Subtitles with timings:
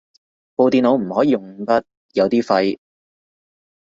[0.55, 2.79] 部電腦唔可以用五筆，有啲廢